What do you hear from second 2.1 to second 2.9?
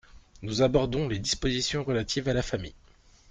à la famille.